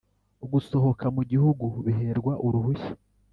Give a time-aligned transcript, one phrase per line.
[0.51, 2.93] Gusohoka mu gihugu biherwa uruhushya